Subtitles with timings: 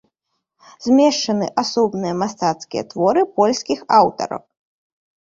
[0.85, 4.41] Змешчаны асобныя мастацкія творы польскіх аўтараў.